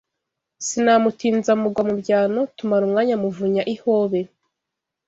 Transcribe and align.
Sinamutinza 0.65 1.51
mugwa 1.61 1.81
mu 1.87 1.93
byano 2.01 2.39
Tumara 2.55 2.83
umwanya 2.87 3.15
muvunya 3.23 3.61
ihobe 3.73 4.19